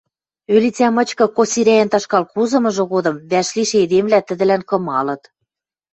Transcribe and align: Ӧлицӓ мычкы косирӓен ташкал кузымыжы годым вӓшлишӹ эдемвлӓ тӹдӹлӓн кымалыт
Ӧлицӓ 0.55 0.87
мычкы 0.95 1.25
косирӓен 1.37 1.87
ташкал 1.93 2.23
кузымыжы 2.33 2.83
годым 2.93 3.15
вӓшлишӹ 3.31 3.77
эдемвлӓ 3.83 4.19
тӹдӹлӓн 4.21 4.61
кымалыт 4.69 5.23